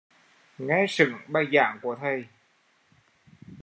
[0.59, 2.25] Nghe sững bài giảng của Thầy